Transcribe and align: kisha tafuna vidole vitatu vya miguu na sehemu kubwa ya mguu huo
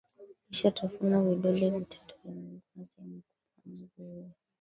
kisha 0.49 0.71
tafuna 0.71 1.21
vidole 1.23 1.69
vitatu 1.69 2.15
vya 2.23 2.33
miguu 2.33 2.63
na 2.75 2.85
sehemu 2.85 3.21
kubwa 3.25 3.63
ya 3.65 3.73
mguu 3.79 3.87
huo 4.15 4.29